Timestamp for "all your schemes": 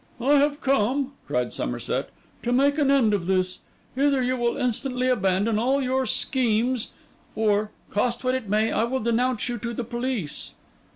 5.59-6.93